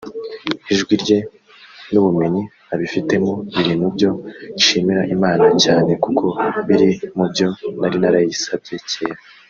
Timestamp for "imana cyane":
5.15-5.91